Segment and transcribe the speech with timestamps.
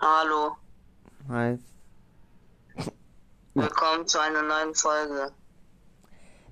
[0.00, 0.56] Hallo,
[1.28, 1.58] Hi.
[3.54, 5.32] willkommen zu einer neuen Folge.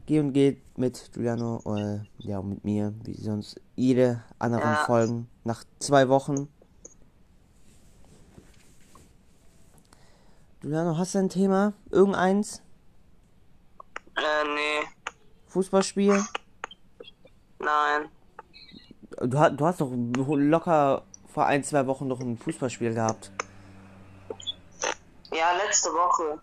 [0.06, 4.84] Geh und geht mit Giuliano, äh, ja, mit mir, wie sonst jede anderen Ja.
[4.84, 5.28] Folgen.
[5.44, 6.48] Nach zwei Wochen.
[10.60, 11.72] Giuliano, hast du ein Thema?
[11.90, 12.62] Irgendeins?
[14.16, 14.88] Äh, nee,
[15.46, 16.22] Fußballspiel?
[17.60, 18.08] nein.
[19.20, 19.26] Du,
[19.56, 23.32] du hast doch locker vor ein, zwei Wochen noch ein Fußballspiel gehabt.
[25.68, 26.40] Letzte Woche.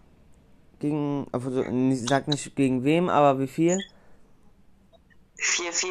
[0.78, 1.64] Gegen, also,
[2.08, 3.80] sag nicht gegen wem, aber wie viel?
[5.40, 5.88] 4-4.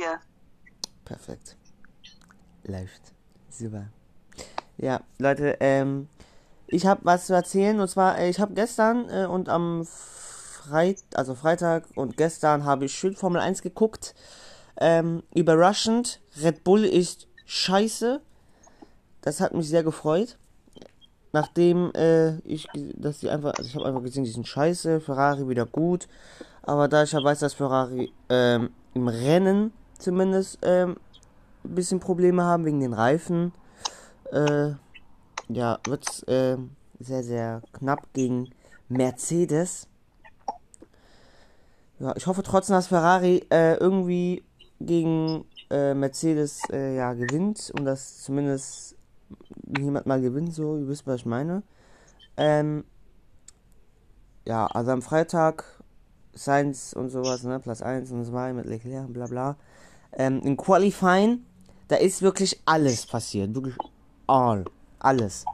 [1.05, 1.57] Perfekt.
[2.63, 3.03] Läuft.
[3.51, 3.89] Super.
[4.77, 6.09] Ja, Leute, ähm,
[6.69, 11.03] ich habe was zu erzählen und zwar, äh, ich habe gestern äh, und am Freit
[11.15, 14.15] also Freitag und gestern habe ich schön Formel 1 geguckt.
[14.77, 18.21] Ähm, überraschend, Red Bull ist scheiße.
[19.23, 20.39] Das hat mich sehr gefreut.
[21.35, 25.49] Nachdem äh, ich, dass sie einfach, also ich habe einfach gesehen, die sind scheiße, Ferrari
[25.49, 26.07] wieder gut.
[26.63, 30.97] Aber da ich ja weiß, dass Ferrari ähm, im Rennen zumindest ähm,
[31.65, 33.53] ein bisschen Probleme haben wegen den Reifen,
[34.31, 34.75] äh,
[35.49, 36.57] ja, wird es äh,
[37.01, 38.51] sehr, sehr knapp gegen
[38.89, 39.89] Mercedes.
[41.99, 44.45] Ja, ich hoffe trotzdem, dass Ferrari äh, irgendwie
[44.79, 48.95] gegen äh, Mercedes äh, ja, gewinnt und dass zumindest
[49.79, 51.63] jemand mal gewinnt, so, ihr wisst, was ich meine.
[52.37, 52.85] Ähm,
[54.45, 55.65] ja, also am Freitag
[56.33, 59.57] Sainz und sowas, ne, Platz 1 und 2 mit Leclerc, bla bla.
[60.13, 61.45] Ähm, in Qualifying,
[61.89, 63.77] da ist wirklich alles passiert, wirklich
[64.27, 64.65] all,
[64.99, 65.45] alles.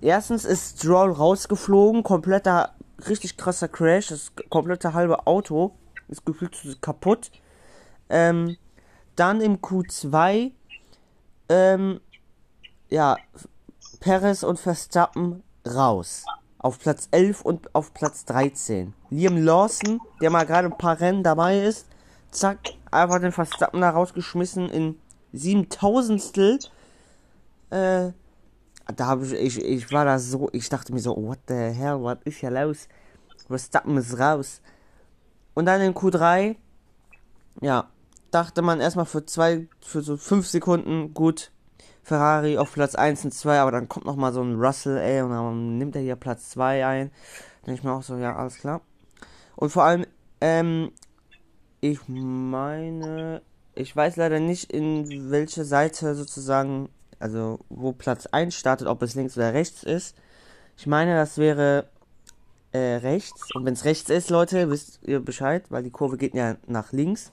[0.00, 2.74] Erstens ist Stroll rausgeflogen, kompletter,
[3.08, 5.72] richtig krasser Crash, das komplette halbe Auto
[6.12, 7.30] ist gefühlt kaputt.
[8.08, 8.56] Ähm,
[9.16, 10.52] dann im Q2,
[11.48, 12.00] ähm,
[12.92, 13.16] ja,
[14.00, 16.24] Perez und Verstappen raus.
[16.58, 18.92] Auf Platz 11 und auf Platz 13.
[19.10, 21.86] Liam Lawson, der mal gerade ein paar Rennen dabei ist,
[22.30, 22.58] zack,
[22.90, 24.98] einfach den Verstappen da rausgeschmissen in
[25.34, 26.68] 7000stel.
[27.70, 28.12] Äh,
[28.94, 32.02] da habe ich, ich, ich war da so, ich dachte mir so, what the hell,
[32.02, 32.88] was ist hier los?
[33.48, 34.60] Verstappen ist raus.
[35.54, 36.56] Und dann in Q3,
[37.62, 37.88] ja,
[38.30, 41.50] dachte man erstmal für zwei, für so fünf Sekunden, gut,
[42.02, 45.22] Ferrari auf Platz 1 und 2, aber dann kommt noch mal so ein Russell, ey,
[45.22, 47.10] und dann nimmt er hier Platz 2 ein.
[47.66, 48.80] Denke ich mir auch so, ja, alles klar.
[49.54, 50.04] Und vor allem,
[50.40, 50.90] ähm,
[51.80, 53.42] ich meine,
[53.74, 59.14] ich weiß leider nicht, in welche Seite sozusagen, also wo Platz 1 startet, ob es
[59.14, 60.16] links oder rechts ist.
[60.76, 61.88] Ich meine, das wäre
[62.72, 63.54] äh, rechts.
[63.54, 66.92] Und wenn es rechts ist, Leute, wisst ihr Bescheid, weil die Kurve geht ja nach
[66.92, 67.32] links.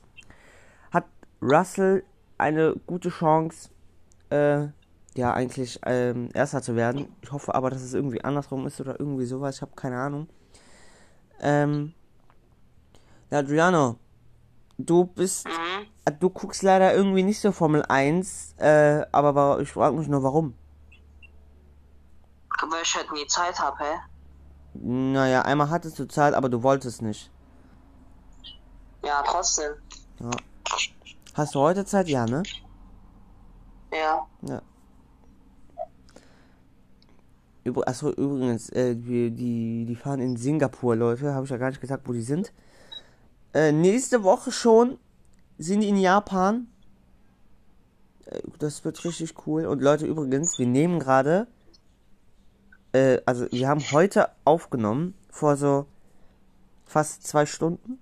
[0.92, 1.06] Hat
[1.42, 2.04] Russell
[2.38, 3.70] eine gute Chance,
[4.30, 4.68] äh,
[5.16, 7.08] ja, eigentlich ähm, Erster zu werden.
[7.22, 9.56] Ich hoffe aber, dass es irgendwie andersrum ist oder irgendwie sowas.
[9.56, 10.28] Ich habe keine Ahnung.
[11.42, 11.94] Ähm,
[13.32, 13.98] ja, Giuliano,
[14.78, 15.88] du bist, Mhm.
[16.20, 20.54] du guckst leider irgendwie nicht so Formel 1, äh, aber ich frage mich nur, warum.
[22.70, 24.00] Weil ich halt nie Zeit habe, hä?
[24.74, 27.32] Naja, einmal hattest du Zeit, aber du wolltest nicht.
[29.04, 29.72] Ja, trotzdem.
[30.20, 30.30] Ja.
[31.34, 32.08] Hast du heute Zeit?
[32.10, 32.44] Ja, ne?
[33.92, 34.28] Ja.
[34.44, 34.62] Ja.
[37.86, 41.34] Achso, übrigens, äh, die, die, die fahren in Singapur, Leute.
[41.34, 42.52] Habe ich ja gar nicht gesagt, wo die sind.
[43.54, 44.98] Äh, nächste Woche schon
[45.58, 46.68] sind die in Japan.
[48.26, 49.66] Äh, das wird richtig cool.
[49.66, 51.48] Und Leute, übrigens, wir nehmen gerade.
[52.92, 55.86] Äh, also, wir haben heute aufgenommen, vor so
[56.86, 58.00] fast zwei Stunden.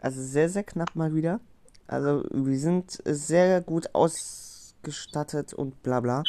[0.00, 1.40] Also, sehr, sehr knapp mal wieder.
[1.90, 6.22] Also, wir sind sehr gut ausgestattet und bla bla.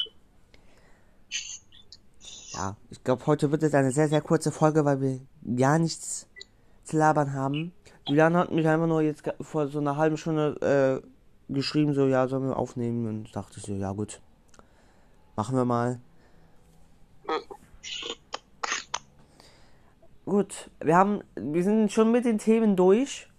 [2.54, 5.20] Ja, ich glaube, heute wird es eine sehr, sehr kurze Folge, weil wir
[5.56, 6.28] gar nichts
[6.84, 7.74] zu labern haben.
[8.08, 12.28] Julian hat mich einfach nur jetzt vor so einer halben Stunde äh, geschrieben, so, ja,
[12.28, 13.08] sollen wir aufnehmen?
[13.08, 14.20] Und ich dachte so, ja, gut.
[15.36, 16.00] Machen wir mal.
[20.26, 23.30] Gut, wir haben, wir sind schon mit den Themen durch.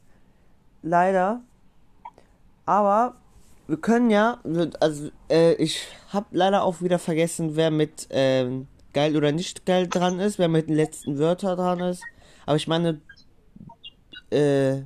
[0.82, 1.42] Leider.
[2.66, 3.16] Aber
[3.66, 4.38] wir können ja,
[4.80, 9.88] also äh, ich habe leider auch wieder vergessen, wer mit ähm, geil oder nicht geil
[9.88, 12.02] dran ist, wer mit den letzten Wörtern dran ist.
[12.46, 13.00] Aber ich meine,
[14.30, 14.82] äh,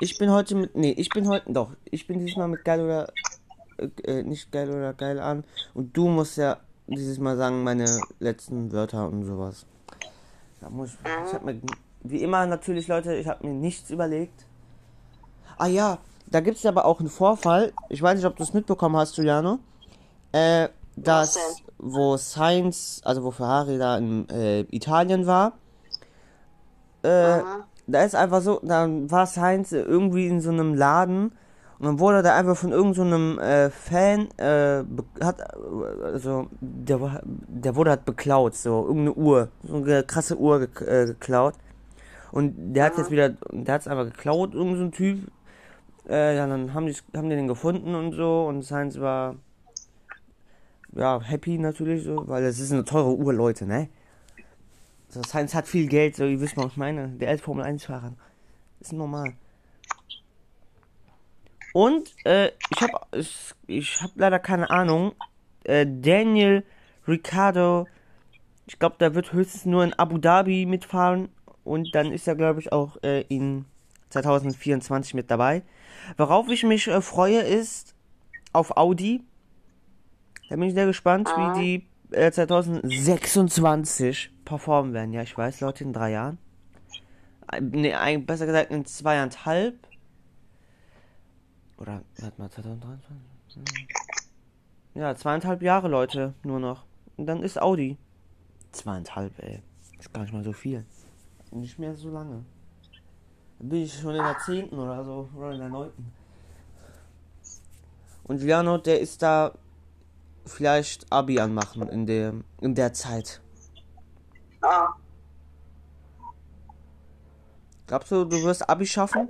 [0.00, 3.12] ich bin heute mit, nee, ich bin heute, doch, ich bin diesmal mit geil oder
[4.04, 5.44] äh, nicht geil oder geil an.
[5.74, 9.66] Und du musst ja dieses Mal sagen, meine letzten Wörter und sowas.
[10.60, 11.60] Da muss ich, ich hab mir,
[12.02, 14.46] wie immer natürlich, Leute, ich habe mir nichts überlegt.
[15.56, 15.98] Ah ja,
[16.30, 17.72] da gibt es aber auch einen Vorfall.
[17.88, 19.58] Ich weiß nicht, ob du es mitbekommen hast, Giuliano.
[20.32, 21.38] Äh, dass
[21.78, 25.52] wo Sainz, also wo Ferrari da in äh, Italien war,
[27.02, 27.38] äh,
[27.86, 31.32] da ist einfach so, dann war Sainz irgendwie in so einem Laden
[31.78, 34.84] und dann wurde da einfach von irgendeinem so äh, Fan, äh,
[35.22, 35.54] hat,
[36.02, 41.06] also, der, der wurde halt beklaut, so, irgendeine Uhr, so eine krasse Uhr ge äh,
[41.06, 41.54] geklaut.
[42.32, 45.30] Und der hat jetzt wieder, der hat es einfach geklaut, irgendein so Typ.
[46.08, 49.36] Äh, dann haben die, haben die den gefunden und so und Sainz war,
[50.92, 53.90] ja, happy natürlich so, weil es ist eine teure Uhr, Leute, ne?
[55.10, 57.08] So, Sainz hat viel Geld, so, ihr wisst, was ich meine.
[57.08, 58.14] Der ist Formel 1 Fahrer.
[58.80, 59.34] Ist normal.
[61.74, 65.12] Und, äh, ich hab, ich, ich hab leider keine Ahnung,
[65.64, 66.64] äh, Daniel
[67.06, 67.86] Ricciardo,
[68.66, 71.28] ich glaube, der wird höchstens nur in Abu Dhabi mitfahren
[71.64, 73.66] und dann ist er, glaube ich, auch äh, in
[74.08, 75.62] 2024 mit dabei.
[76.16, 77.94] Worauf ich mich äh, freue, ist
[78.52, 79.22] auf Audi.
[80.48, 85.12] Da bin ich sehr gespannt, wie die äh, 2026 performen werden.
[85.12, 86.38] Ja, ich weiß, Leute, in drei Jahren.
[87.52, 89.76] Äh, Nee, ein- besser gesagt in zweieinhalb.
[91.76, 93.08] Oder, warte mal, 2023?
[93.56, 93.64] Hm.
[94.94, 96.84] Ja, zweieinhalb Jahre, Leute, nur noch.
[97.16, 97.96] Und dann ist Audi.
[98.72, 99.62] Zweieinhalb, ey.
[99.98, 100.84] Ist gar nicht mal so viel.
[101.52, 102.44] Nicht mehr so lange.
[103.58, 105.28] Dann bin ich schon in der zehnten oder so.
[105.36, 106.12] Oder in der neunten.
[108.24, 109.52] Und Giuliano, der ist da
[110.44, 113.40] vielleicht Abi anmachen in der, in der Zeit.
[114.62, 114.88] Ah,
[117.86, 119.28] Glaubst du, du wirst Abi schaffen?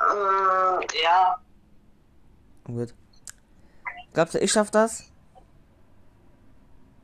[0.00, 1.38] äh, ja,
[2.64, 2.94] Gut.
[4.14, 5.10] Glaubst du, ich schaff das?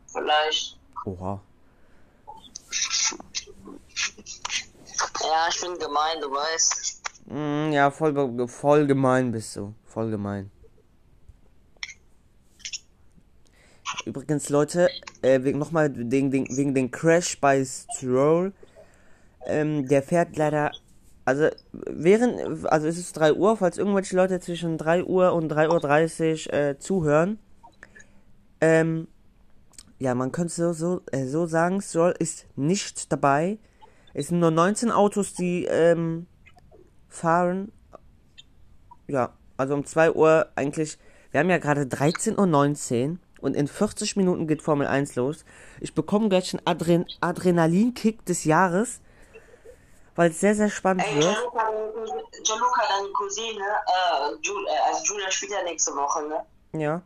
[0.07, 0.79] vielleicht.
[1.05, 1.43] Oha.
[5.23, 7.03] Ja, ich bin gemein, du weißt.
[7.27, 9.75] Mm, ja, voll, voll gemein bist du.
[9.85, 10.51] Voll gemein.
[14.07, 14.89] Übrigens, Leute,
[15.23, 18.53] äh, wegen, nochmal wegen, wegen den Crash bei Stroll.
[19.47, 20.73] Ähm, der fährt leider.
[21.25, 22.67] Also, während.
[22.67, 26.79] Also, es ist 3 Uhr, falls irgendwelche Leute zwischen 3 Uhr und 3.30 Uhr äh,
[26.79, 27.39] zuhören.
[28.61, 29.09] Ähm.
[29.99, 33.59] Ja, man könnte so, so, äh, so sagen, Stroll ist nicht dabei.
[34.15, 36.27] Es sind nur 19 Autos, die ähm,
[37.09, 37.73] fahren.
[39.07, 40.99] Ja, also um 2 Uhr eigentlich.
[41.31, 45.45] Wir haben ja gerade 13.19 Uhr und in 40 Minuten geht Formel 1 los.
[45.81, 49.01] Ich bekomme gleich einen Adren Adrenalinkick des Jahres,
[50.17, 51.37] weil es sehr, sehr spannend Ey, wird.
[52.43, 56.81] Gianluca, deine Cousine, äh, Ju äh, also Julia spielt ja nächste Woche, ne?
[56.81, 57.03] Ja.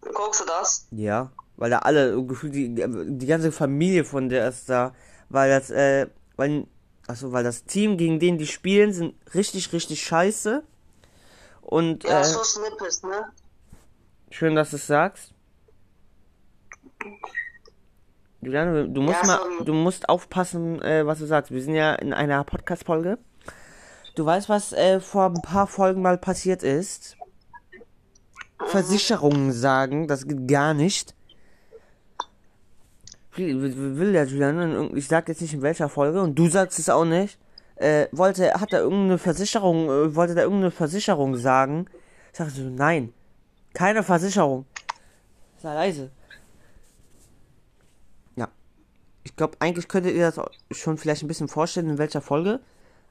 [0.00, 0.86] Guckst du das?
[0.92, 4.94] Ja, weil da alle, gefühlt die, die ganze Familie von der ist da,
[5.28, 6.06] weil das, äh,
[6.36, 6.66] weil,
[7.06, 10.62] achso, weil das Team, gegen den die spielen, sind richtig, richtig scheiße.
[11.62, 13.24] Und, Ja, äh, so Snippets, ne?
[14.30, 15.32] Schön, dass du es sagst.
[18.40, 19.64] Juliane, du musst Ja, mal, sorry.
[19.64, 21.50] du musst aufpassen, äh, was du sagst.
[21.50, 23.18] Wir sind ja in einer Podcast-Folge.
[24.14, 27.16] Du weißt, was äh, vor ein paar Folgen mal passiert ist?
[28.66, 31.14] Versicherungen sagen, das geht gar nicht.
[33.36, 37.04] Will, der Julian, ich sag jetzt nicht in welcher Folge und du sagst es auch
[37.04, 37.38] nicht.
[37.76, 41.86] Äh, wollte, hat er irgendeine Versicherung, äh, wollte da irgendeine Versicherung sagen?
[42.32, 43.12] Ich sag so, nein.
[43.74, 44.64] Keine Versicherung.
[45.58, 46.10] Sei leise.
[48.36, 48.48] Ja.
[49.24, 50.40] Ich glaube, eigentlich könntet ihr das
[50.70, 52.60] schon vielleicht ein bisschen vorstellen, in welcher Folge.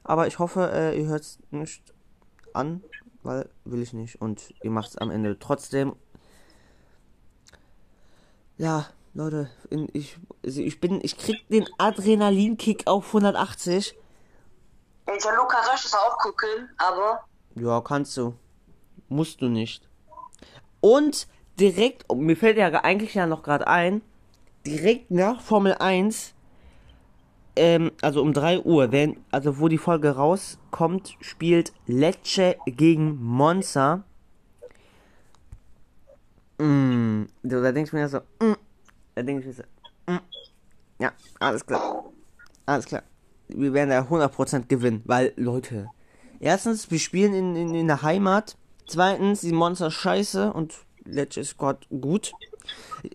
[0.02, 1.94] Aber ich hoffe, äh, ihr hört es nicht
[2.52, 2.82] an,
[3.22, 4.20] weil will ich nicht.
[4.20, 5.94] Und ihr macht es am Ende trotzdem.
[8.58, 9.48] Ja, Leute,
[9.94, 13.94] ich, also ich bin, ich krieg den Adrenalinkick auf 180.
[15.06, 16.68] Ey, Gianluca, soll ich das auch gucken?
[16.76, 18.34] Aber, Ja, kannst du.
[19.08, 19.88] Musst du nicht.
[20.82, 24.02] Und direkt, oh, mir fällt ja eigentlich ja noch gerade ein,
[24.66, 26.34] direkt nach Formel 1,
[27.56, 34.04] ähm, also um 3 Uhr, wenn, also wo die Folge rauskommt, spielt Lecce gegen Monza.
[36.58, 38.56] Mm, da denke ich mir so, mm,
[39.16, 39.62] so,
[40.12, 40.18] mm,
[40.98, 42.04] ja, alles klar.
[42.66, 43.02] Alles klar.
[43.48, 45.88] Wir werden da 100% gewinnen, weil, Leute,
[46.40, 48.56] erstens, wir spielen in, in, in der Heimat.
[48.86, 52.32] Zweitens, die Monster scheiße und Lecce ist Gott gut.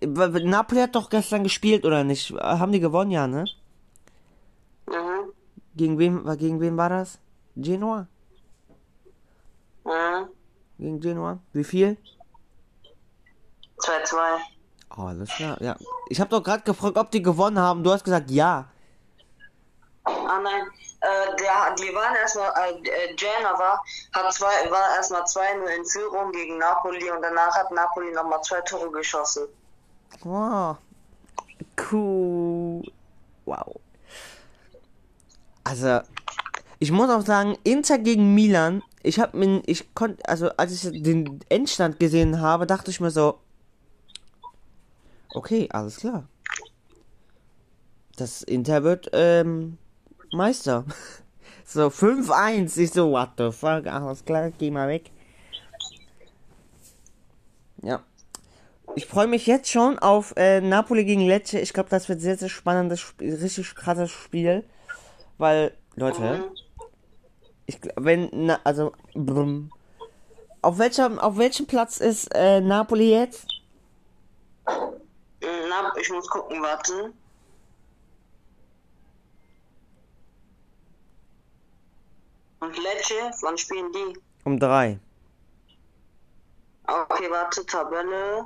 [0.05, 2.31] Napoli hat doch gestern gespielt, oder nicht?
[2.31, 3.45] Haben die gewonnen, ja, ne?
[4.87, 5.31] mhm,
[5.75, 7.19] Gegen wem, gegen wen war das?
[7.55, 8.07] Genua?
[9.83, 10.27] mhm,
[10.79, 11.39] Gegen Genua?
[11.53, 11.97] Wie viel?
[13.79, 14.15] 2-2.
[14.97, 15.77] Oh, alles klar, ja.
[16.09, 17.83] Ich habe doch gerade gefragt, ob die gewonnen haben.
[17.83, 18.65] Du hast gesagt, ja.
[20.03, 20.63] Ah, Ah nein,
[21.01, 23.79] äh, der, die waren erstmal, äh, Genova
[24.13, 28.61] hat zwei, war erstmal 2-0 in Führung gegen Napoli und danach hat Napoli nochmal zwei
[28.61, 29.47] Tore geschossen.
[30.21, 30.77] Wow.
[31.91, 32.83] Cool.
[33.45, 33.79] Wow.
[35.63, 36.01] Also,
[36.79, 41.03] ich muss auch sagen, Inter gegen Milan, ich habe mir, ich konnte, also als ich
[41.03, 43.39] den Endstand gesehen habe, dachte ich mir so,
[45.33, 46.27] okay, alles klar.
[48.17, 49.77] Das Inter wird ähm,
[50.31, 50.85] Meister.
[51.63, 52.77] So 5-1.
[52.79, 55.09] Ich so, what the fuck, alles klar, geh mal weg.
[57.81, 58.03] Ja.
[58.95, 61.59] Ich freue mich jetzt schon auf äh, Napoli gegen Lecce.
[61.59, 64.65] Ich glaube, das wird sehr, sehr spannendes, Spiel, richtig krasses Spiel.
[65.37, 66.51] Weil, Leute,
[67.67, 69.71] ich wenn, na, also, brumm.
[70.61, 73.47] auf welchem, auf welchem Platz ist äh, Napoli jetzt?
[75.99, 77.13] Ich muss gucken, warten.
[82.59, 84.19] Und Lecce, wann spielen die?
[84.43, 84.99] Um drei.
[86.85, 88.45] Okay, warte, Tabelle.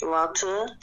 [0.00, 0.76] Warte.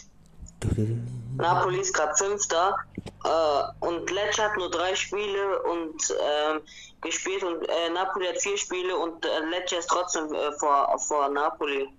[1.38, 2.76] Napoli ist gerade Fünfter.
[3.24, 6.62] Äh, und Lecce hat nur drei Spiele und ähm,
[7.02, 11.30] gespielt und äh, Napoli hat vier Spiele und äh, Lecce ist trotzdem äh, vor, vor
[11.30, 11.90] Napoli.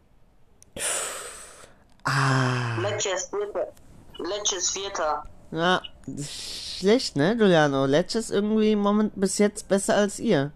[2.04, 2.78] Ah.
[2.80, 3.72] Lecce ist Vierter.
[4.18, 5.24] Lecce ist Vierter.
[5.50, 5.82] Ja,
[6.78, 7.86] schlecht, ne, Giuliano?
[7.86, 10.52] Lecce ist irgendwie im Moment bis jetzt besser als ihr.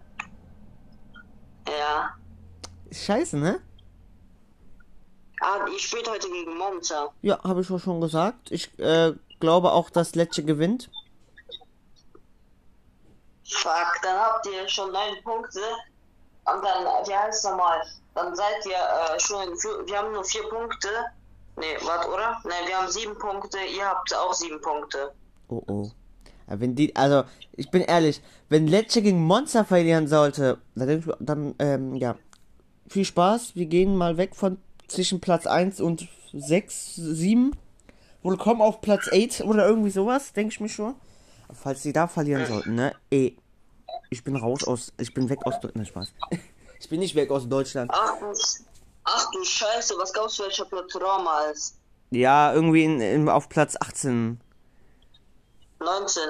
[1.67, 2.15] Ja.
[2.91, 3.61] Scheiße, ne?
[5.41, 7.09] Ah, ihr spielt heute gegen Monza.
[7.21, 8.51] Ja, habe ich doch schon gesagt.
[8.51, 10.89] Ich äh, glaube auch, dass Lecce gewinnt.
[13.49, 15.59] Fuck, dann habt ihr schon neun Punkte.
[16.53, 17.81] Und dann, wie heißt nochmal?
[18.13, 19.53] Dann seid ihr äh, schon in
[19.87, 20.87] Wir haben nur vier Punkte.
[21.57, 22.37] Nee, warte, oder?
[22.43, 23.57] Nein, wir haben sieben Punkte.
[23.75, 25.13] Ihr habt auch sieben Punkte.
[25.47, 25.89] Oh oh.
[26.47, 31.95] Wenn die, also, ich bin ehrlich, wenn Lecce gegen Monster verlieren sollte, dann, dann ähm,
[31.95, 32.15] ja.
[32.89, 33.55] Viel Spaß.
[33.55, 37.55] Wir gehen mal weg von zwischen Platz 1 und 6, 7.
[38.21, 40.95] Wohl kommen auf Platz 8 oder irgendwie sowas, denke ich mir schon.
[41.53, 42.93] Falls sie da verlieren sollten, ne?
[43.09, 43.37] Ey,
[44.09, 45.87] ich bin raus aus, ich bin weg aus Deutschland.
[45.87, 46.13] Spaß.
[46.79, 47.91] Ich bin nicht weg aus Deutschland.
[47.93, 48.33] Ach, du,
[49.03, 50.91] ach du Scheiße, was glaubst du, welcher Platz
[51.51, 51.79] ist?
[52.09, 54.41] Ja, irgendwie in, in, auf Platz 18.
[55.79, 56.21] 19.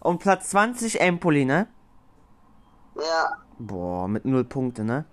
[0.00, 1.68] Und Platz 20 Empoli, ne?
[2.96, 3.36] Ja.
[3.58, 5.04] Boah, mit 0 Punkte, ne?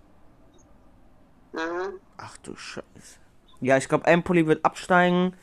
[1.52, 2.00] Mhm.
[2.18, 3.20] Ach du Scheiße.
[3.62, 5.36] Ja, ich glaube, Empoli wird absteigen.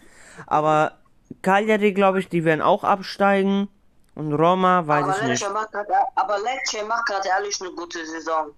[0.46, 0.98] Aber
[1.42, 3.68] Cagliari, glaube ich, die werden auch absteigen.
[4.16, 5.52] Und Roma, weiß Aber ich nicht.
[5.52, 5.74] Macht
[6.14, 8.50] aber Lecce macht gerade ehrlich eine gute Saison.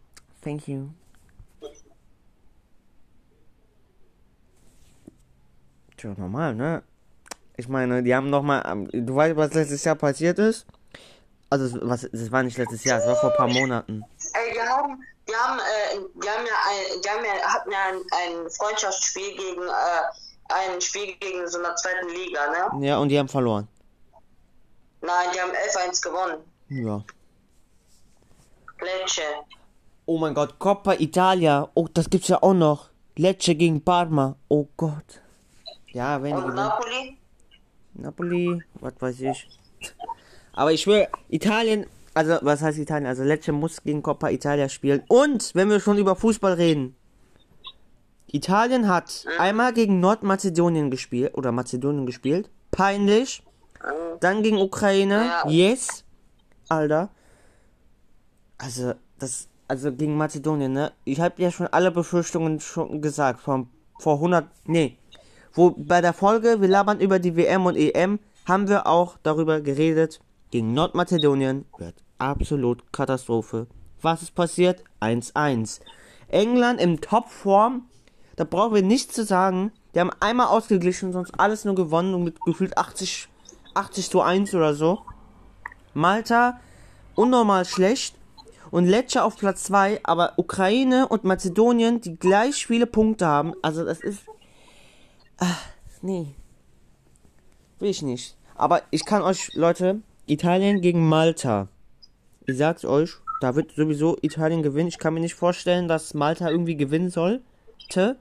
[0.43, 0.89] Thank you.
[5.97, 6.83] Tja, normal, ne?
[7.57, 10.65] Ich meine, die haben noch mal, ähm, du weißt, was letztes Jahr passiert ist?
[11.51, 14.05] Also, was, das war nicht letztes Jahr, es war vor ein paar Monaten.
[14.35, 17.79] Ey, die haben, die haben, äh, die haben ja ein, die haben ja, hatten ja
[17.89, 22.87] ein, ein Freundschaftsspiel gegen, äh, ein Spiel gegen so einer zweiten Liga, ne?
[22.87, 23.67] Ja, und die haben verloren.
[25.01, 26.39] Nein, die haben 11-1 gewonnen.
[26.69, 27.05] Ja.
[28.81, 29.23] Lecce.
[30.07, 31.69] Oh mein Gott, Coppa Italia.
[31.75, 32.91] Oh, das gibt's ja auch noch.
[33.17, 34.37] Lecce gegen Parma.
[34.49, 35.21] Oh Gott.
[35.89, 36.55] Ja, wenn die Und.
[36.55, 37.19] Napoli?
[37.95, 39.49] Napoli, was weiß ich.
[40.53, 43.07] Aber ich schwöre, Italien, also was heißt Italien?
[43.07, 45.03] Also Lecce muss gegen Coppa Italia spielen.
[45.09, 46.97] Und wenn wir schon über Fußball reden.
[48.31, 52.51] Italien hat einmal gegen Nordmazedonien gespielt oder Mazedonien gespielt.
[52.71, 53.43] Peinlich.
[54.21, 55.31] Dann gegen Ukraine.
[55.47, 56.05] Yes.
[56.69, 57.11] Alter.
[58.59, 60.93] Also, das, also gegen Mazedonien, ne?
[61.05, 63.41] Ich habe ja schon alle Befürchtungen schon gesagt.
[63.41, 63.67] Vor,
[63.99, 64.99] vor 100, nee.
[65.53, 69.61] Wo bei der Folge, wir labern über die WM und EM, haben wir auch darüber
[69.61, 70.21] geredet.
[70.51, 73.67] Gegen Nordmazedonien wird absolut Katastrophe.
[74.01, 74.83] Was ist passiert?
[75.01, 75.81] 1-1.
[76.29, 77.87] England im Topform,
[78.37, 79.73] da brauchen wir nichts zu sagen.
[79.95, 83.29] Die haben einmal ausgeglichen, sonst alles nur gewonnen und mit gefühlt 80,
[83.79, 85.03] 80 zu 1 oder so.
[85.95, 86.61] Malta
[87.15, 88.15] unnormal schlecht
[88.71, 93.55] und Lecce auf Platz 2, aber Ukraine und Mazedonien, die gleich viele Punkte haben.
[93.63, 94.25] Also das ist.
[95.39, 95.65] Ach,
[96.03, 96.35] nee.
[97.79, 98.37] Will ich nicht.
[98.55, 101.69] Aber ich kann euch, Leute, Italien gegen Malta.
[102.47, 104.89] Ich sag's euch, da wird sowieso Italien gewinnen.
[104.89, 108.19] Ich kann mir nicht vorstellen, dass Malta irgendwie gewinnen sollte.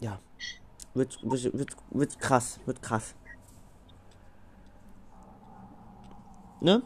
[0.00, 0.20] Ja.
[0.92, 3.14] Wird, wird, wird, wird krass, wird krass.
[6.64, 6.82] Ne?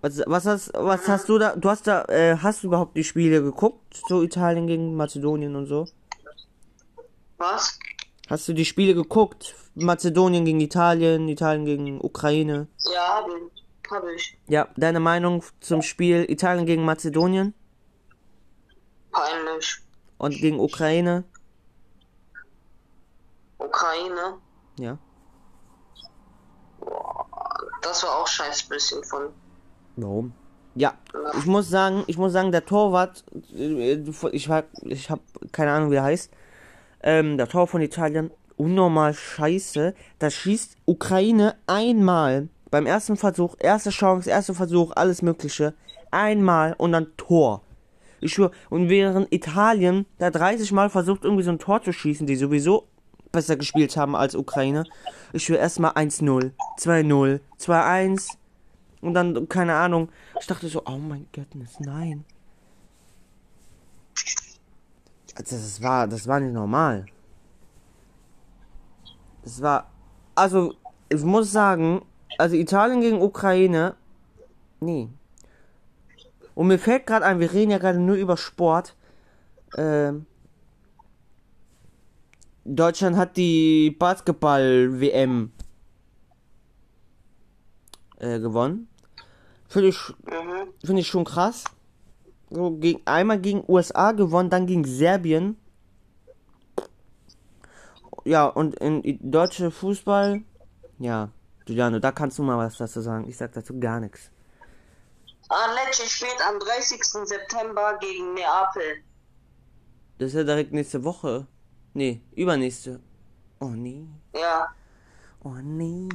[0.00, 3.04] Was, was hast, was hast du da, du hast da, äh, hast du überhaupt die
[3.04, 4.02] Spiele geguckt?
[4.08, 5.86] So Italien gegen Mazedonien und so?
[7.38, 7.78] Was?
[8.28, 9.54] Hast du die Spiele geguckt?
[9.76, 12.66] Mazedonien gegen Italien, Italien gegen Ukraine.
[12.92, 13.90] Ja, hab ich.
[13.92, 14.36] Hab ich.
[14.48, 17.54] Ja, deine Meinung zum Spiel Italien gegen Mazedonien
[19.12, 19.78] Peinlich.
[20.18, 21.22] und gegen Ukraine?
[23.58, 24.38] Ukraine.
[24.80, 24.98] Ja.
[27.86, 29.28] Das war auch scheiß bisschen von.
[29.94, 30.32] Warum?
[30.74, 30.94] Ja,
[31.38, 33.24] ich muss sagen, ich muss sagen, der Torwart,
[33.56, 34.02] äh,
[34.32, 35.20] ich hab, ich hab
[35.52, 36.30] keine Ahnung, wie er heißt,
[37.02, 39.94] ähm, der Tor von Italien, unnormal scheiße.
[40.18, 45.72] Da schießt Ukraine einmal beim ersten Versuch, erste Chance, erster Versuch, alles Mögliche,
[46.10, 47.62] einmal und dann Tor.
[48.20, 52.26] Ich schwör, und während Italien da 30 Mal versucht, irgendwie so ein Tor zu schießen,
[52.26, 52.88] die sowieso
[53.32, 54.84] besser gespielt haben als Ukraine.
[55.32, 58.36] Ich schwör erstmal 1-0, 2-0, 2-1
[59.00, 60.08] und dann, keine Ahnung.
[60.40, 61.48] Ich dachte so, oh mein Gott,
[61.80, 62.24] nein.
[65.34, 67.06] Also das war, das war nicht normal.
[69.42, 69.90] Das war,
[70.34, 70.74] also,
[71.08, 72.02] ich muss sagen,
[72.38, 73.94] also Italien gegen Ukraine,
[74.80, 75.08] nee.
[76.54, 78.96] Und mir fällt gerade ein, wir reden ja gerade nur über Sport.
[79.76, 80.26] Ähm,
[82.68, 85.52] Deutschland hat die Basketball-WM
[88.18, 88.88] äh, gewonnen.
[89.68, 90.68] Finde ich, Mhm.
[90.84, 91.64] finde ich schon krass.
[92.50, 95.56] So, gegen, einmal gegen USA gewonnen, dann gegen Serbien.
[98.24, 100.42] Ja, und in i- deutsche Fußball,
[100.98, 101.30] ja,
[101.64, 103.28] Giuliano, da kannst du mal was dazu sagen.
[103.28, 104.30] Ich sag dazu gar nichts.
[105.48, 107.24] Ah, Lecce spielt am 30.
[107.26, 109.02] September gegen Neapel.
[110.18, 111.46] Das ist ja direkt nächste Woche.
[111.96, 113.00] Nee, übernächste.
[113.58, 114.04] Oh nee.
[114.34, 114.66] Ja.
[115.42, 116.10] Oh nee.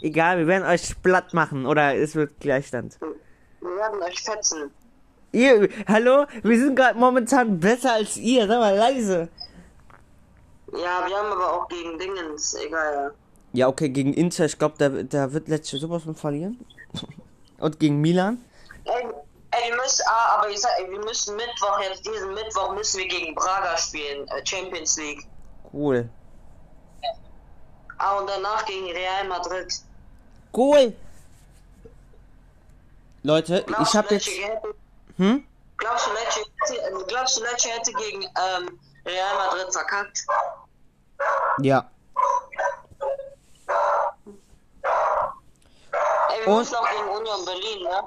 [0.00, 2.98] Egal, wir werden euch platt machen oder es wird Gleichstand.
[3.60, 4.72] Wir werden euch fetzen.
[5.30, 6.26] Ihr, hallo?
[6.42, 8.48] Wir sind gerade momentan besser als ihr.
[8.48, 9.28] Sag mal leise.
[10.72, 13.14] Ja, wir haben aber auch gegen Dingens, egal.
[13.52, 16.58] Ja, okay, gegen Inter, ich glaube, der, der wird letzte sowas von verlieren.
[17.60, 18.44] Und gegen Milan.
[18.86, 19.06] Ey,
[19.52, 22.98] ey wir müssen, ah, aber ich sag, ey, wir müssen Mittwoch, jetzt diesen Mittwoch müssen
[22.98, 25.26] wir gegen Braga spielen, äh, Champions League.
[25.72, 26.08] Cool.
[27.98, 29.72] Ah, und danach gegen Real Madrid.
[30.54, 30.94] Cool.
[33.22, 34.26] Leute, Glaubst ich habe jetzt.
[34.28, 34.74] Hätte,
[35.18, 35.46] Hm?
[35.76, 40.18] glaubst du, Lecce, hätte- glaubst du, Lecce hätte gegen ähm, Real Madrid verkackt?
[41.60, 41.88] Ja.
[46.30, 48.02] Ey, wir Und- auch gegen Union Berlin, ne?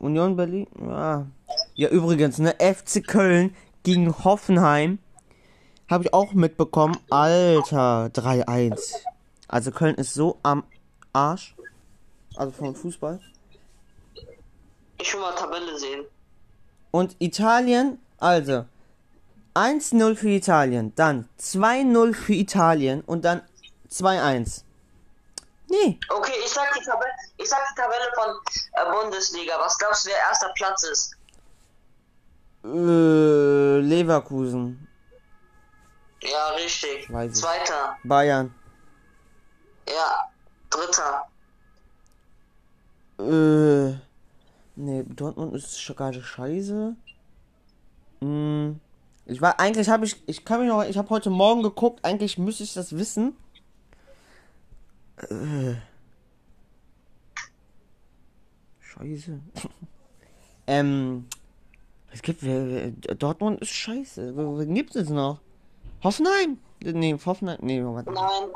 [0.00, 0.66] Union Berlin.
[0.80, 1.26] Ja.
[1.74, 2.54] Ja, übrigens, ne?
[2.58, 4.98] FC Köln gegen Hoffenheim.
[5.90, 6.96] Habe ich auch mitbekommen.
[7.10, 8.94] Alter, 3-1.
[9.48, 10.64] Also Köln ist so am
[11.12, 11.54] Arsch.
[12.36, 13.20] Also vom Fußball.
[15.00, 16.04] Ich will mal Tabelle sehen.
[16.90, 18.64] Und Italien, also
[19.54, 23.42] 1-0 für Italien, dann 2-0 für Italien und dann
[23.90, 24.64] 2-1.
[25.72, 28.36] Nee, Okay, ich sag die Tabelle, ich sag die Tabelle von
[28.74, 29.58] äh, Bundesliga.
[29.58, 31.16] Was glaubst du, wer erster Platz ist?
[32.64, 34.86] äh, Leverkusen,
[36.22, 37.10] Ja, richtig.
[37.12, 37.38] Weiß ich.
[37.40, 37.96] Zweiter.
[38.04, 38.54] Bayern,
[39.88, 40.28] Ja.
[40.70, 41.26] Dritter.
[43.18, 43.94] äh,
[44.76, 46.94] nee, Dortmund ist schon gerade scheiße.
[48.20, 48.80] Hm,
[49.26, 52.36] ich war, eigentlich habe ich, ich kann mich noch, ich habe heute Morgen geguckt, eigentlich
[52.38, 53.36] müsste ich das wissen.
[55.16, 55.74] Äh.
[58.80, 59.40] Scheiße.
[60.66, 61.26] ähm,
[62.10, 62.42] es gibt,
[63.22, 64.36] Dortmund ist scheiße.
[64.36, 65.40] Wen gibt es noch?
[66.02, 66.58] Hoffenheim?
[66.80, 68.10] Nee, Hoffenheim, nee, warte.
[68.10, 68.50] Nein.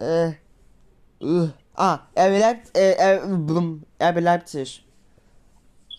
[0.00, 0.28] Äh,
[1.24, 3.20] äh, ah, RB Leipzig, äh,
[4.00, 4.86] RB Leipzig.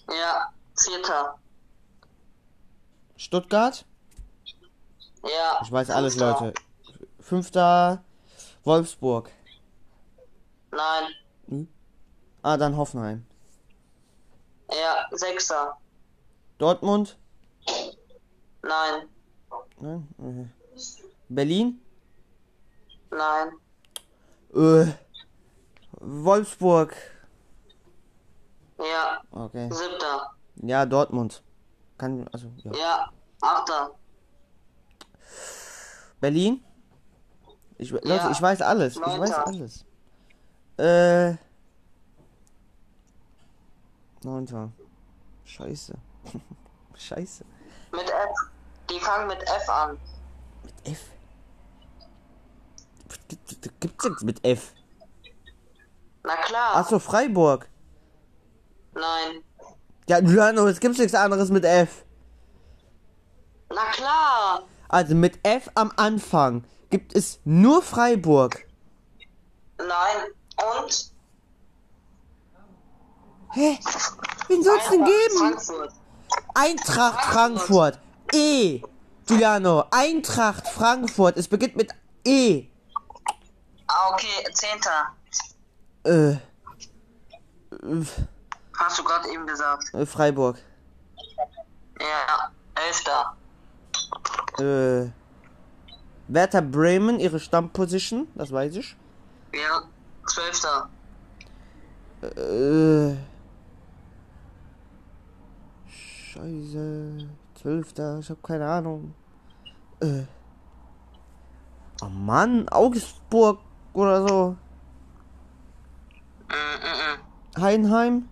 [0.08, 0.54] Ja.
[0.76, 1.40] Vierter.
[3.18, 3.86] Stuttgart?
[5.24, 5.60] Ja.
[5.64, 6.46] Ich weiß alles, Fünfter.
[6.46, 6.54] Leute.
[7.20, 8.04] Fünfter,
[8.64, 9.32] Wolfsburg.
[10.78, 11.68] Nein.
[12.44, 13.26] Ah, dann Hoffenheim.
[14.70, 15.08] Ja.
[15.12, 15.78] Sechster.
[16.58, 17.18] Dortmund?
[18.62, 19.10] Nein.
[19.80, 20.08] Nein?
[20.20, 20.80] Äh.
[21.30, 21.82] Berlin?
[23.10, 23.52] Nein.
[24.54, 24.94] Äh,
[26.00, 26.96] Wolfsburg.
[28.78, 29.22] Ja.
[29.32, 29.70] Okay.
[29.72, 30.32] Siebter.
[30.58, 31.44] Ja, Dortmund.
[31.98, 32.72] Kann, also, ja.
[32.76, 33.12] Ja.
[33.42, 33.92] Achter.
[36.20, 36.64] Berlin?
[37.78, 38.32] Ich, Leute, Ja.
[38.32, 38.96] ich weiß alles.
[38.96, 39.48] Ich weiß Neunter.
[39.48, 39.86] alles.
[40.78, 41.36] Äh.
[44.24, 44.72] Neunter.
[45.46, 45.94] Scheiße.
[46.96, 47.46] Scheiße.
[47.92, 48.30] Mit F.
[48.90, 49.98] Die fangen mit F an.
[50.84, 51.06] F.
[53.28, 54.74] Gibt- Gibt's nichts mit F?
[56.24, 56.76] Na klar.
[56.78, 57.70] Achso, Freiburg.
[58.94, 59.44] Nein.
[60.10, 62.06] Ja, Giuliano, es gibt nichts anderes mit F.
[63.70, 64.64] Na klar.
[64.90, 66.64] Also mit F am Anfang.
[66.90, 68.66] Gibt es nur Freiburg?
[69.78, 70.32] Nein.
[70.58, 71.12] Und?
[73.52, 73.80] Hä?
[74.48, 75.38] Wen soll es denn geben?
[75.38, 75.94] Frankfurt.
[76.54, 78.00] Eintracht Frankfurt.
[78.34, 78.82] E.
[79.26, 81.38] Giuliano, Eintracht Frankfurt.
[81.38, 81.92] Es beginnt mit
[82.26, 82.68] E.
[83.88, 84.28] Ah, okay.
[84.54, 85.14] Zehnter.
[86.04, 86.38] Äh,
[88.78, 89.94] Hast du gerade eben gesagt.
[89.94, 90.58] äh, Freiburg.
[92.00, 92.52] Ja.
[92.76, 93.36] Elfter.
[94.60, 95.10] Äh,
[96.28, 98.96] Werder Bremen, ihre Stammposition, das weiß ich.
[99.54, 99.84] Ja.
[100.28, 100.90] Zwölfter.
[102.22, 103.16] Äh,
[105.88, 107.30] Scheiße.
[107.56, 109.14] Zwölfter, ich hab keine Ahnung.
[110.02, 110.24] Äh.
[112.02, 113.60] Oh Mann, Augsburg
[113.94, 114.56] oder so.
[116.50, 117.62] Mm, mm, mm.
[117.62, 118.30] Heidenheim.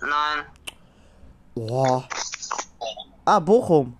[0.00, 0.44] Nein.
[1.54, 2.06] Boah.
[3.24, 3.96] Ah, Bochum.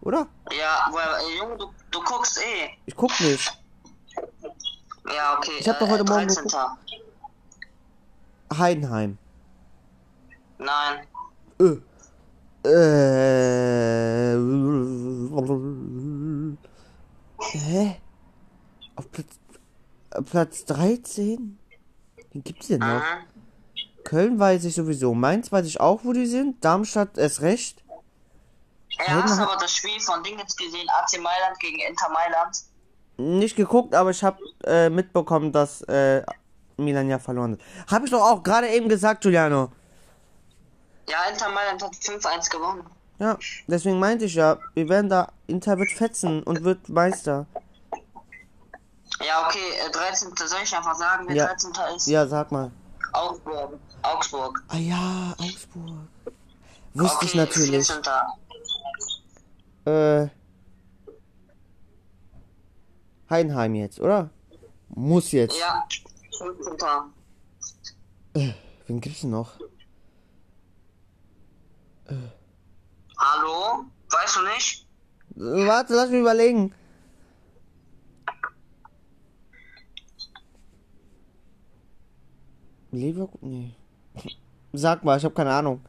[0.00, 0.28] Oder?
[0.56, 2.70] Ja, weil, Junge, du, du guckst eh.
[2.86, 3.57] Ich guck nicht.
[5.14, 5.52] Ja, okay.
[5.60, 6.50] Ich hab doch heute Morgen 13.
[8.56, 9.18] Heidenheim.
[10.58, 11.06] Nein.
[11.60, 12.68] Äh.
[12.68, 14.36] Äh.
[17.40, 18.00] Hä?
[18.96, 19.38] Auf Platz,
[20.30, 21.58] Platz 13?
[22.32, 22.86] Wen gibt's denn noch?
[22.86, 23.24] Mhm.
[24.04, 25.14] Köln weiß ich sowieso.
[25.14, 26.64] Mainz weiß ich auch, wo die sind.
[26.64, 27.84] Darmstadt erst recht.
[28.90, 32.56] Ja, hast Heidenheim- aber das Spiel von Dingens gesehen, AC Mailand gegen Inter Mailand?
[33.18, 36.22] Nicht geguckt, aber ich habe äh, mitbekommen, dass äh,
[36.76, 37.90] Milan ja verloren hat.
[37.90, 39.72] Habe ich doch auch gerade eben gesagt, Giuliano.
[41.08, 42.84] Ja, Inter Mailand hat 5-1 gewonnen.
[43.18, 47.46] Ja, deswegen meinte ich ja, wir werden da, Inter wird fetzen und wird Meister.
[49.26, 50.32] Ja, okay, äh, 13.
[50.36, 51.46] Soll ich einfach sagen, wer Ja.
[51.46, 51.72] 13.
[51.96, 52.06] ist?
[52.06, 52.70] Ja, sag mal.
[53.12, 53.80] Augsburg.
[54.02, 54.62] Augsburg.
[54.68, 56.06] Ah ja, Augsburg.
[56.94, 57.86] Wusste okay, ich natürlich.
[57.86, 58.12] 14.
[59.86, 60.28] Äh.
[63.30, 64.30] Heidenheim jetzt, oder?
[64.88, 65.58] Muss jetzt.
[65.58, 65.86] Ja,
[66.38, 66.76] 15.
[68.86, 69.58] Wen gibt's denn noch?
[73.18, 73.84] Hallo?
[74.10, 74.86] Weißt du nicht?
[75.36, 76.72] Äh, Warte, lass mich überlegen.
[82.92, 83.50] Leverkusen?
[83.50, 83.74] Nee.
[84.72, 85.80] Sag mal, ich habe keine Ahnung.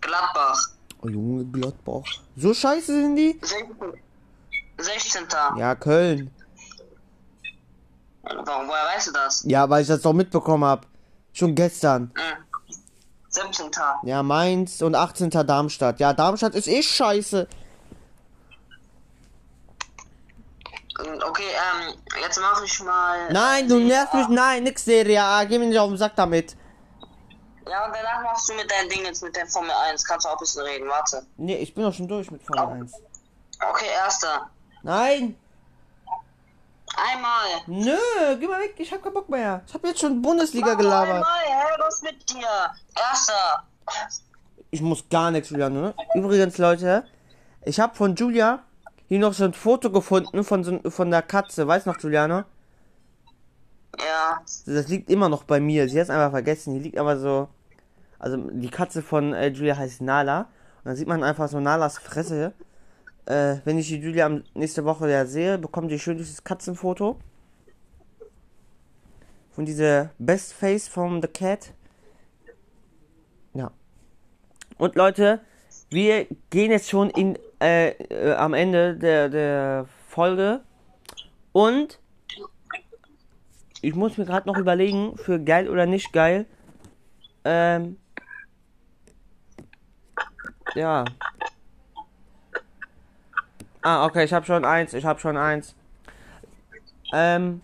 [0.00, 0.70] Gladbach.
[1.02, 2.04] Oh Junge, Gladbach.
[2.36, 3.38] So scheiße sind die?
[3.42, 3.76] 16.
[4.78, 5.26] 16.
[5.56, 6.30] Ja, Köln.
[8.22, 9.44] Warum, woher weißt du das?
[9.46, 10.86] Ja, weil ich das doch mitbekommen hab.
[11.32, 12.12] Schon gestern.
[12.14, 12.46] Hm.
[13.28, 13.70] 17.
[14.04, 15.30] Ja, Mainz und 18.
[15.30, 16.00] Darmstadt.
[16.00, 17.46] Ja, Darmstadt ist eh scheiße.
[20.98, 23.30] Okay, ähm, jetzt mache ich mal.
[23.30, 24.28] Nein, du nervst mich.
[24.28, 25.44] Nein, nix Serie A.
[25.44, 26.56] Geh mir nicht auf den Sack damit.
[27.68, 30.04] Ja, und danach machst du mit deinen Dingen jetzt mit der Formel 1.
[30.04, 31.26] Kannst du auch ein bisschen reden, warte.
[31.36, 32.92] Nee, ich bin doch schon durch mit Formel 1.
[33.68, 34.50] Okay, erster.
[34.86, 35.34] Nein.
[36.96, 37.48] Einmal.
[37.66, 38.74] Nö, geh mal weg.
[38.78, 39.62] Ich hab keinen Bock mehr.
[39.66, 41.24] Ich hab jetzt schon Bundesliga gelabert.
[41.24, 42.46] Einmal, hä, was mit dir?
[42.94, 43.64] Erster.
[44.70, 45.94] Ich muss gar nichts, Julian, ne?
[46.14, 47.04] Übrigens, Leute,
[47.64, 48.62] ich habe von Julia
[49.08, 51.66] hier noch so ein Foto gefunden von, so, von der Katze.
[51.66, 52.44] Weißt noch, Juliane?
[53.98, 54.40] Ja.
[54.66, 55.88] Das liegt immer noch bei mir.
[55.88, 56.74] Sie hat es einfach vergessen.
[56.74, 57.48] Die liegt aber so.
[58.20, 60.42] Also, die Katze von äh, Julia heißt Nala.
[60.42, 62.52] Und dann sieht man einfach so Nalas Fresse.
[63.26, 67.18] Äh, wenn ich die Julia nächste Woche ja sehe, bekommt ihr schön dieses Katzenfoto.
[69.50, 71.72] Von dieser Best Face from the Cat.
[73.54, 73.72] Ja.
[74.78, 75.40] Und Leute,
[75.90, 80.60] wir gehen jetzt schon in, äh, äh, am Ende der, der Folge.
[81.52, 81.98] Und
[83.82, 86.46] ich muss mir gerade noch überlegen, für geil oder nicht geil.
[87.44, 87.96] Ähm.
[90.74, 91.04] Ja.
[93.86, 95.76] Ah, okay, ich habe schon eins, ich habe schon eins.
[97.12, 97.60] Ähm.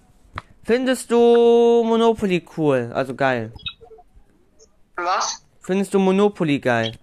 [0.62, 2.92] Findest du Monopoly cool?
[2.94, 3.52] Also geil.
[4.94, 5.44] Was?
[5.62, 6.96] Findest du Monopoly geil?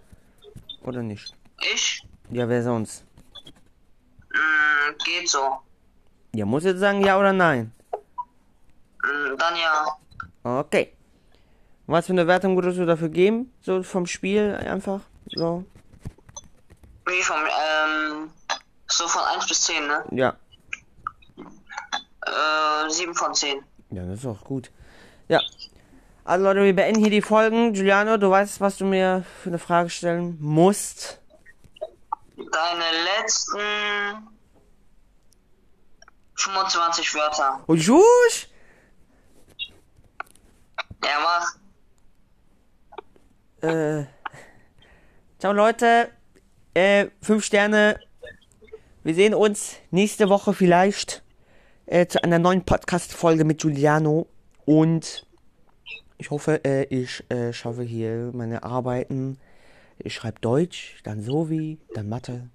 [0.84, 1.36] Oder nicht?
[1.74, 2.02] Ich?
[2.30, 3.04] Ja, wer sonst?
[4.32, 5.58] Hm, geht so.
[6.34, 7.74] Ja, muss jetzt sagen ja oder nein.
[9.04, 10.60] Hm, dann ja.
[10.62, 10.94] Okay.
[11.88, 13.52] Was für eine Wertung würdest du dafür geben?
[13.60, 15.02] So vom Spiel einfach?
[15.36, 15.66] So.
[17.06, 18.30] Wie vom, ähm,
[19.00, 20.04] so von 1 bis 10, ne?
[20.12, 20.36] Ja.
[22.26, 23.64] Äh, 7 von 10.
[23.92, 24.70] Ja, das ist auch gut.
[25.30, 25.40] Ja.
[26.26, 27.72] Also Leute, wir beenden hier die Folgen.
[27.74, 31.22] Giuliano, du weißt, was du mir für eine Frage stellen musst.
[32.36, 32.84] Deine
[33.22, 33.62] letzten
[36.36, 37.64] 25 Wörter.
[37.68, 38.50] Und Jusch!
[41.04, 41.56] Ja, mach.
[43.70, 44.06] Äh.
[45.40, 46.12] Ciao Leute.
[46.74, 48.00] Äh, fünf Sterne.
[49.10, 51.24] Wir sehen uns nächste Woche vielleicht
[51.88, 54.28] äh, zu einer neuen Podcast-Folge mit Giuliano.
[54.66, 55.26] Und
[56.20, 59.40] ich hoffe, äh, ich äh, schaffe hier meine Arbeiten.
[59.98, 62.52] Ich schreibe Deutsch, dann Sovi, dann Mathe.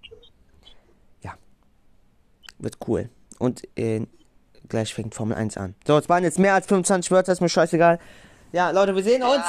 [1.22, 1.34] Ja.
[2.60, 3.08] Wird cool.
[3.40, 4.06] Und äh,
[4.68, 5.74] gleich fängt Formel 1 an.
[5.84, 7.98] So, es waren jetzt mehr als 25 Wörter, ist mir scheißegal.
[8.52, 9.42] Ja, Leute, wir sehen uns.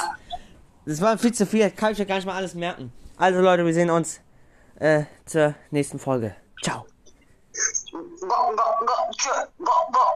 [0.87, 2.91] Das war viel zu viel, kann ich ja gar nicht mal alles merken.
[3.15, 4.21] Also, Leute, wir sehen uns
[4.79, 6.35] äh, zur nächsten Folge.
[6.63, 6.87] Ciao.
[8.21, 9.65] 我我我这我我。
[9.65, 10.15] 我我